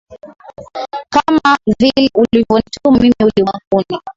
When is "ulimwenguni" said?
3.21-4.01